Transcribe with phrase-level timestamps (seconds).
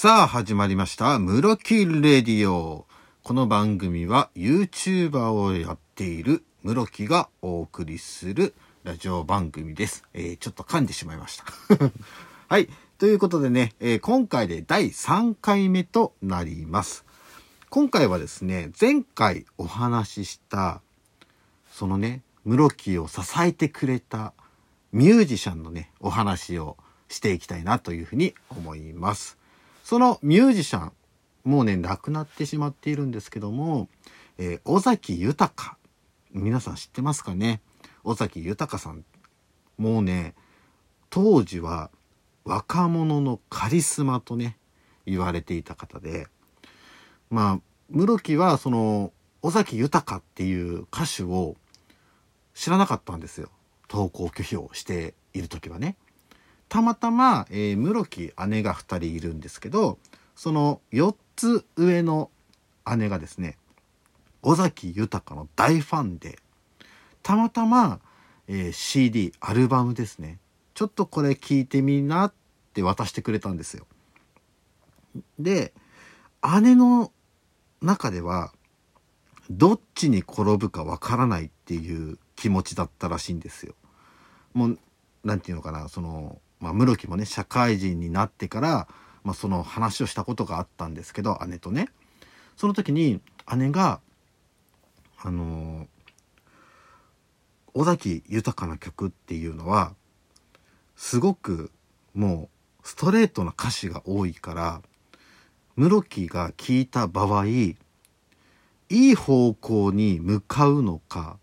[0.00, 2.86] さあ始まりました、室木レディオ。
[3.24, 10.04] この番組は YouTuber をやっている室木がお送りするラジオ番組です。
[10.14, 11.44] えー、ちょっと噛んでしまいました。
[12.46, 12.68] はい。
[12.98, 17.04] ということでね、えー今回で第3回目となります。
[17.68, 20.80] 今回はですね、前回お話しした、
[21.72, 24.32] そのね、室木を支えてくれた
[24.92, 26.76] ミュージシャンのね、お話を
[27.08, 29.37] していきたいなというふうに思います。
[29.88, 30.92] そのミュージシャン、
[31.44, 33.88] もうね、亡くなってしまっているんですけども、
[34.36, 35.78] えー尾崎豊。
[36.30, 37.62] 皆さん知ってますかね？
[38.04, 39.02] 尾崎豊さん。
[39.78, 40.34] もうね、
[41.08, 41.90] 当時は
[42.44, 44.58] 若者のカリスマとね、
[45.06, 46.26] 言われていた方で、
[47.30, 49.10] まあ、室木はその、
[49.40, 51.56] 尾崎豊っていう歌手を
[52.52, 53.48] 知らなかったんですよ。
[53.88, 55.96] 投稿拒否をしている時はね。
[56.68, 59.98] たまたま、えー、室木姉が2人いるんですけど、
[60.36, 62.30] その4つ上の
[62.96, 63.56] 姉がですね、
[64.42, 66.38] 尾崎豊の大ファンで、
[67.22, 68.00] たまたま、
[68.46, 70.38] えー CD、アルバムですね。
[70.74, 72.32] ちょっとこれ聞いてみなっ
[72.72, 73.86] て渡してくれたんですよ。
[75.38, 75.72] で、
[76.62, 77.12] 姉の
[77.82, 78.52] 中では、
[79.50, 83.74] どっちに転ぶかわからないっていう気持ちだったらしいんですよ。
[84.52, 84.78] もう、
[85.24, 88.88] なんていうのかな、その、まあ、室木もね、社会人になってから、
[89.24, 91.88] まあ、その話をしたことがあったんですけど、姉とね。
[92.56, 93.20] その時に、
[93.56, 94.00] 姉が、
[95.20, 95.88] あの
[97.74, 99.94] 尾崎豊な曲っていうのは、
[100.96, 101.70] すごく
[102.14, 102.48] も
[102.82, 104.82] うストレートな歌詞が多いから、
[105.76, 107.76] 室木が聞いた場合、い
[108.88, 111.38] い方向に向かうのか、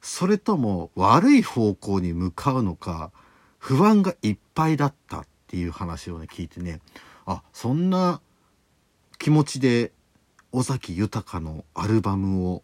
[0.00, 3.10] それとも悪い方向に向かうのか、
[3.66, 6.80] 不安がいっぱいだったっていう話をね、聞いてね、
[7.24, 8.20] あ、そんな
[9.18, 9.90] 気持ちで
[10.52, 12.62] 尾崎豊のアルバムを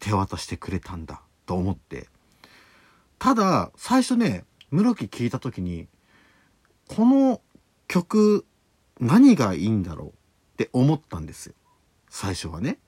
[0.00, 2.08] 手渡してくれたんだと思って。
[3.20, 5.86] ただ、最初ね、室木聞いた時に、
[6.88, 7.40] この
[7.86, 8.44] 曲
[8.98, 10.12] 何がいいんだろうっ
[10.56, 11.54] て思ったんですよ。
[12.10, 12.80] 最初はね。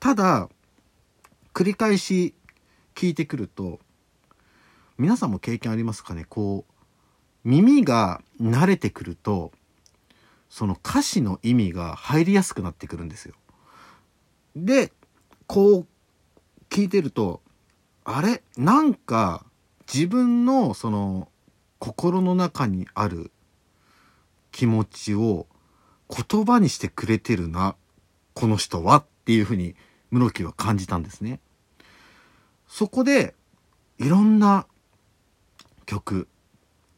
[0.00, 0.50] ただ、
[1.54, 2.34] 繰り返し
[2.94, 3.80] 聞いてくると、
[4.98, 6.26] 皆さんも経験ありますかね？
[6.28, 6.73] こう、
[7.44, 9.52] 耳が慣れてくると、
[10.48, 13.34] その歌詞の意味が入りやすくなってくるんですよ。
[14.56, 14.92] で、
[15.46, 15.86] こう、
[16.70, 17.42] 聞いてると、
[18.04, 18.42] あれ？
[18.56, 19.44] なんか、
[19.92, 21.28] 自分のその、
[21.78, 23.30] 心の中にある
[24.50, 25.46] 気持ちを
[26.08, 27.76] 言葉にしてくれてるな、
[28.32, 28.96] この人は？
[28.96, 29.74] っていうふうに
[30.10, 31.40] 室木は感じたんですね。
[32.68, 33.34] そこで、
[33.98, 34.66] いろんな
[35.86, 36.28] 曲、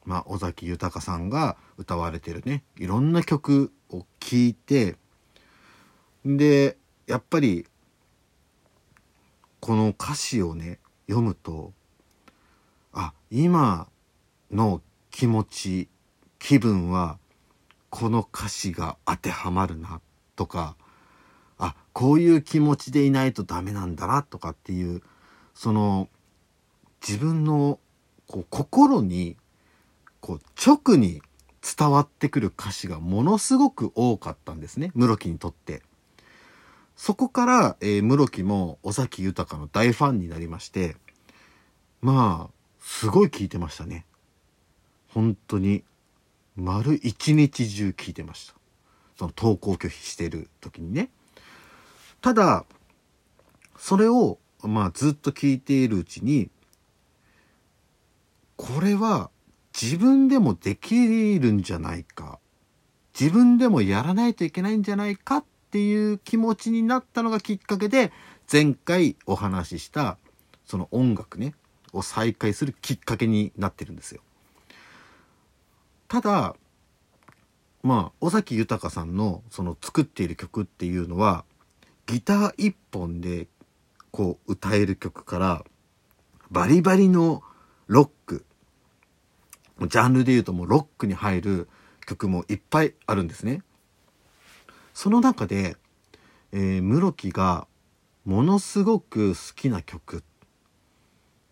[0.07, 4.97] まあ、尾崎豊さんが歌われてるね、いろんな曲を聴いて、
[6.25, 7.67] で、やっぱり、
[9.61, 10.79] この歌詞をね、
[11.09, 11.73] 読むと、
[12.93, 13.89] あ、今
[14.51, 14.81] の
[15.11, 15.89] 気持ち、
[16.39, 17.19] 気分は、
[17.91, 20.01] この歌詞が当てはまるな、
[20.37, 20.77] とか、
[21.59, 25.03] あ、こういう気持ちでいないとダメなんだな、とかっていう、
[25.55, 26.09] その、
[27.07, 27.81] 自分の、
[28.29, 29.37] こう、心に、
[30.27, 31.23] こう、直に
[31.63, 35.83] 伝わってくる歌詞がものすごく多かったんですね、室木にとって。
[36.97, 40.97] そこから、えー、室木も尾崎豊の大ファンになりまして、
[42.03, 44.05] まあ、すごい聞いてましたね。
[45.15, 45.85] 本当に、
[46.57, 48.55] 丸一日中聞いてました。
[49.17, 51.09] その投稿拒否してる時にね。
[52.21, 52.65] ただ、
[53.79, 56.51] それを、まあずっと聞いているうちに、
[58.57, 59.31] これは
[59.81, 62.39] 自分でもできるんじゃないか。
[63.19, 68.11] 自分でもやらないといけないんじゃないかっていう気持ちになったのがきっかけで、
[68.51, 70.19] 前回お話しした、
[70.65, 71.55] その音楽ね、
[71.93, 74.23] を再開するきっかけになってるんですよ。
[76.09, 76.57] ただ、
[77.83, 81.45] まあ、尾崎豊さんのその作っている曲っていうのは、
[82.07, 83.49] ギター一本で
[84.11, 85.65] こう歌える曲から、
[86.51, 87.43] バリバリの
[87.87, 88.11] ロッ、
[89.83, 91.69] ジャンルで言うともうロックに入る
[92.07, 93.63] 曲もいっぱいあるんですね。
[94.95, 95.77] その中で、
[96.53, 97.67] えー、室木が
[98.25, 100.23] ものすごく好きな曲っ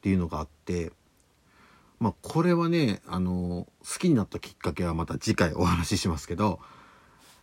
[0.00, 0.92] ていうのがあって、
[2.00, 6.60] まあこれはね、あの好きになったきっかけはまた次回お話ししますけど、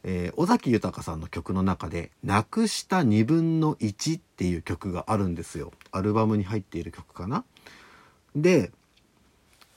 [0.03, 7.45] えー尾崎豊さんの曲の中で「なくした2分の1」っていう曲があるんですよアルバムに入っている曲かな
[8.35, 8.71] で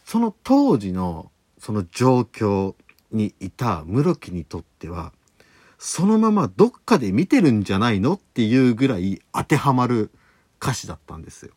[0.04, 2.74] その当時のその状況
[3.10, 5.12] にいた室木にとっては
[5.78, 10.10] そのままどっかで見てるんじゃないのっていうぐらい当てはまる
[10.60, 11.52] 歌詞だったんですよ。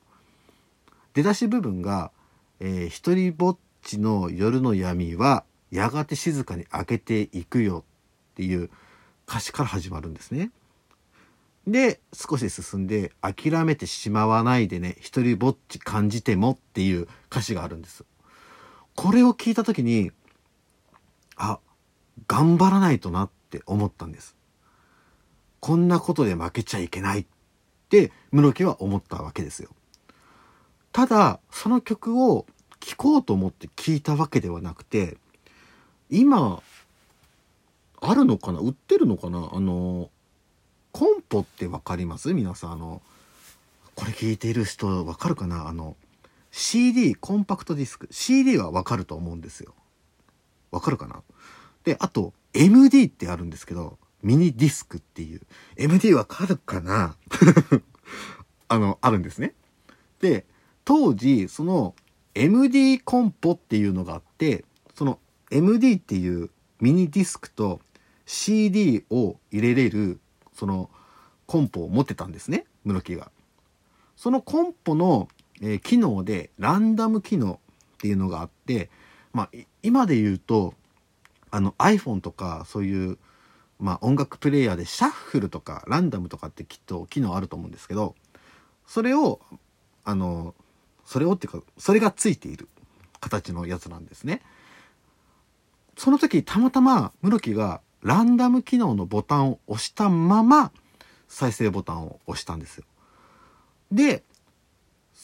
[1.13, 2.11] 出だし部分が、
[2.59, 7.83] えー、一人ぼっちの夜の闇はやがて静かに開けていくよ
[8.31, 8.69] っていう
[9.27, 10.51] 歌詞から始まるんですね。
[11.67, 18.05] で、少し進んで、諦めてしまわないでね、一人ぼっち感じてもっていう歌詞があるんです。
[18.97, 20.11] これを聞いた時に、
[21.35, 21.59] あ、
[22.27, 24.35] 頑張らないとなって思ったんです。
[25.59, 27.25] こんなことで負けちゃいけないっ
[27.89, 29.69] て室木は思ったわけですよ。
[30.91, 32.47] ただ、その曲を
[32.79, 35.17] 聴こうと思って聴いたわけではなくて、
[36.09, 36.63] 今、
[38.01, 40.09] あるのかな売ってるのかなあの、
[40.91, 42.33] コンポってわかります？
[42.33, 43.03] 皆さん、あの、
[43.93, 45.67] これ聞いている人わかるかな？
[45.67, 45.95] あの、
[46.57, 48.07] CD、コンパクトディスク。
[48.09, 49.75] CD はわかると思うんですよ。
[50.71, 51.21] わかるかな？
[51.83, 55.41] で、あと、MD ってあるんですけど、ミニディスクっていう。
[55.77, 57.15] MD わかるかな？
[58.69, 59.53] あの、あるんですね。
[60.19, 60.47] で、
[60.83, 61.93] 当時、その
[62.33, 64.65] MD コンポっていうのがあって、
[64.95, 65.19] その
[65.51, 66.49] MD っていう
[66.81, 67.81] ミニディスクと
[68.25, 70.19] CD を入れれる、
[70.53, 70.89] その
[71.45, 73.31] コンポを持ってたんですね、室木が。
[74.15, 75.27] そのコンポの
[75.61, 77.59] えー、機能でランダム機能
[77.95, 78.89] っていうのがあって、
[79.33, 79.49] まあ、
[79.83, 80.73] 今で言うと
[81.49, 83.17] あの iPhone とかそういう、
[83.79, 88.15] まあ、音楽プレイヤーでシャッフルとかランダムとかってきっと機能あると思うんですけど
[88.85, 89.39] それを
[90.03, 90.53] あの
[91.05, 92.67] それをっていうかそれがついている
[93.19, 94.41] 形のやつなんですね。
[95.97, 100.71] その時たまたま室木がランダム機能のボタンを押したまま
[101.27, 102.83] 再生ボタンを押したんですよ。
[103.91, 104.23] で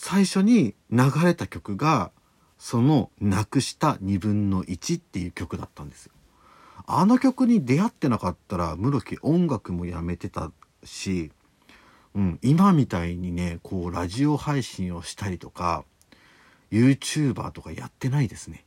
[0.06, 2.12] 最初に流れた曲が
[2.58, 6.12] そのなくした2分の1っていう曲だったんですよ。
[6.86, 10.52] あの曲に出会ってなかったら室木音楽もやめてた
[10.84, 11.32] し、
[12.16, 15.86] うん、今みたいにねこうラジオ配信をしたりとか
[16.70, 18.66] YouTuber とかやってないですね。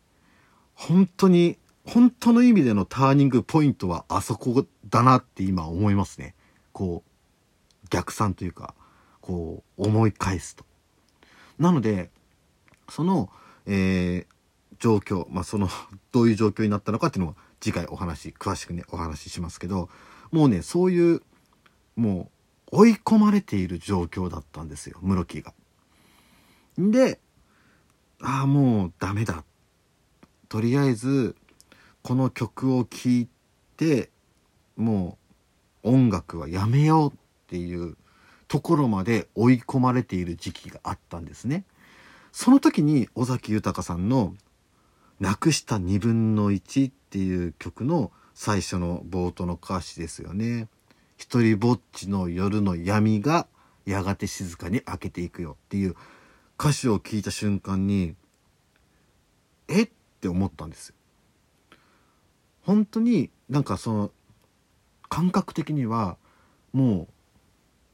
[0.74, 6.34] 本当に本当の意味でのターニングポイントはあそこだなって今思いますね。
[6.72, 8.74] こう逆算というか
[9.20, 10.64] こう思い返すと。
[11.58, 12.10] なので
[12.88, 13.30] その、
[13.66, 14.26] えー、
[14.78, 15.68] 状況、まあ、その
[16.12, 19.88] どういう状況になったのかっていうのは次回お話詳しくねお話ししますけど
[20.30, 21.22] もうねそういう
[21.96, 22.30] も
[22.72, 25.54] う追い込まれている状況だったんですよ室木が。
[26.78, 27.20] で
[28.20, 29.44] ああもうダメだ
[30.48, 31.36] とりあえず
[32.02, 33.28] この曲を聴い
[33.76, 34.10] て
[34.76, 35.18] も
[35.82, 37.16] う音楽はやめようっ
[37.46, 37.96] ていう
[38.48, 41.64] ところまで追い込まれている時期があったんですね。
[42.32, 44.34] その時に尾崎豊さんの
[45.20, 50.68] 「なくした2分の1」っていう曲の最初の冒頭の歌詞ですよね。
[51.16, 53.46] 一人ぼっちの夜の闇が
[53.86, 55.96] やがて静かに明けていくよっていう
[56.60, 58.14] 歌詞を聞いた瞬間に
[59.68, 59.90] えっ
[60.20, 60.94] て思ったんですよ。
[62.62, 64.10] 本当になんかその
[65.08, 66.18] 感覚的には
[66.72, 67.08] もう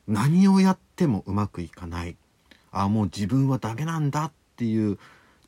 [0.07, 2.17] 何をやってもうまくいかない
[2.71, 4.99] ああもう自分はダメなんだっていう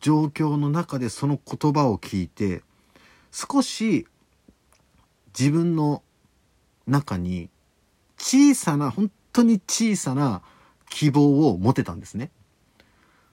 [0.00, 2.62] 状況の中でその言葉を聞いて
[3.32, 4.06] 少し
[5.38, 6.02] 自分の
[6.86, 7.48] 中に
[8.18, 10.42] 小さな本当に小さな
[10.90, 12.30] 希望を持てたんですね。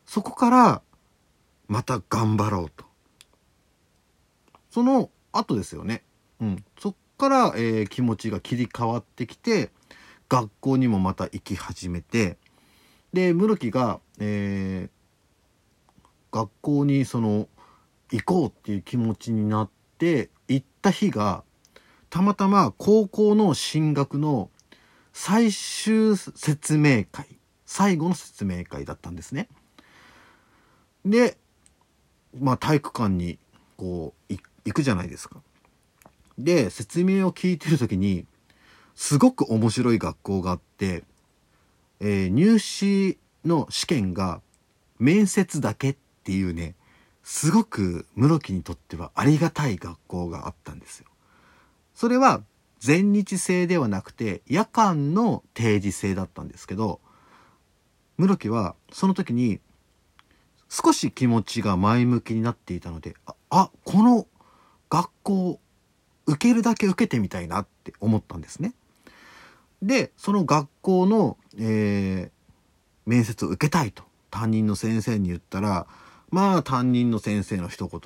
[0.06, 0.82] そこから
[1.68, 2.86] また頑張ろうと。
[4.72, 6.04] その後ですよね。
[6.40, 6.64] うん。
[6.80, 9.70] そっから、えー、気持ちが切り替わってきて、
[10.32, 12.38] 学校にもまた行き始めて
[13.12, 17.50] で室木が、えー、学校にその
[18.12, 21.44] 行こうっていう気持ちになって行った日が
[22.10, 24.50] たまたま高校の進学の
[25.12, 27.28] 最終説明会
[27.66, 29.50] 最後の説明会だったんですね。
[31.04, 31.38] で
[32.40, 33.38] まあ体育館に
[33.76, 34.34] こう
[34.64, 35.42] 行くじゃないですか。
[36.38, 38.26] で説明を聞いてる時に
[38.96, 41.04] すごく面白い学校があって、
[42.00, 44.42] えー、入試の試験が
[45.00, 46.76] 面接だけっていうね、
[47.24, 51.06] すごく室木にとってはありがたい学校があったんですよ。
[51.94, 52.42] それは
[52.80, 57.00] 全日制ではなくて夜間の定時制だったんですけど、
[58.18, 59.60] 室木はその時に
[60.70, 64.28] 少し気持ちが前向きになっていたので、あ、あこの
[64.90, 65.60] 学校
[66.26, 68.74] 受けるだけ受けてみたいなって思ったんですね。
[69.82, 72.32] で、その学校の、えー、
[73.06, 75.88] 面接を受けたいと担任の先生に言ったら、
[76.30, 78.00] まあ担任の先生の一言、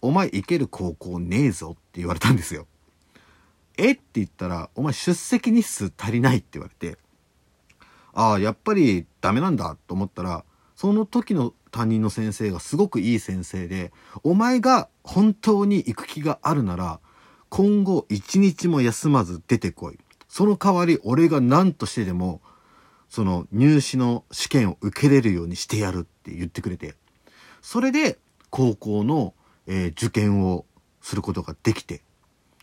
[0.00, 2.66] お前行ける高校ねえぞって言われたんですよ。
[3.76, 6.98] えって言ったら、お前出席日数足りないって言われて、
[8.12, 10.44] ああ、やっぱりダメなんだと思ったら、
[10.76, 17.00] その時の担任の先生がすごくいい先生で、お前が本当に行く気があるなら、
[17.48, 19.98] 今後一日も休まず出てこい。
[20.34, 22.40] その代わり俺が何としてでも、
[23.08, 26.96] その入試の試験を受けれるようにしてやるって言ってくれて、
[27.62, 28.18] それで
[28.50, 29.32] 高校の、
[29.68, 30.64] えー受験を
[31.00, 32.02] することができて、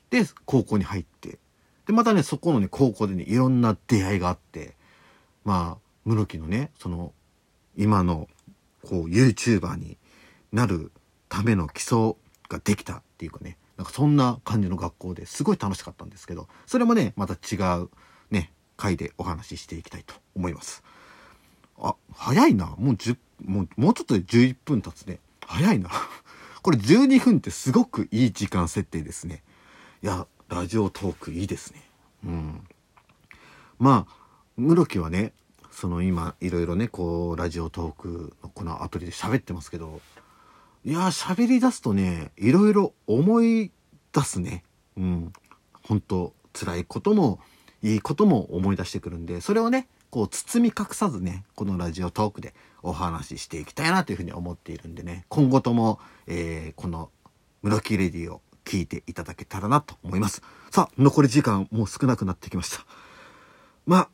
[0.10, 1.40] で、高校に入って、
[1.88, 4.76] で、またね、そこのね、高校でね、いろんな出会いがあって、
[5.46, 7.14] まあ、室木のね、その、
[7.78, 8.28] 今の、
[8.84, 9.98] こう、YouTuber に
[10.52, 10.92] なる
[11.30, 12.16] ための基礎
[12.50, 17.90] ができたっていうかね、なんかそんな感じの学校ですごい楽しかったんですけど、それもね、また違う
[18.30, 20.84] ね、回でお話ししていきたいと思います。
[21.80, 22.76] あ、早いな。
[22.78, 25.18] もう10、もう、もうちょっとで11分経つね。
[25.48, 25.90] 早いな。
[26.62, 29.42] これ12分ってすごくいい時間設定ですね。
[30.04, 31.82] いや、ラジオトークいいですね。
[32.24, 32.68] うん。
[33.80, 34.14] まあ、
[34.58, 35.34] 室木はね、
[35.72, 40.02] その今、いろいろね、こう、ラジオトークのこのアプリで喋ってますけど、
[40.84, 43.72] いやー、喋り出すとね、いろいろ思い
[44.12, 44.64] 出すね。
[44.98, 45.34] うん。
[45.84, 47.40] 本当辛いことも、
[47.84, 57.12] いいことも思い出してくるんで、それをね、こう、包み隠さずね、このラジオトークでお話ししていきたいなというふうに思っているんでね、今後とも、えー、この、
[57.62, 60.42] 室木レディを聞いていただけたらなと思います。
[60.72, 62.84] さあ、残り時間もう少なくなってきました。
[63.86, 64.10] まあ、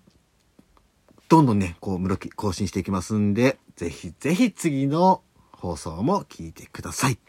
[1.30, 5.22] どんどんね、こう、室木更新していきますんで、ぜひぜひ次の
[5.58, 7.20] 放送も聞いてください。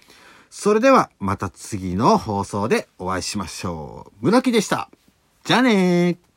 [0.51, 4.27] それでは、また次の放送でお会いしましょう。
[4.27, 4.91] 村木でした。
[5.45, 6.28] じゃあねー。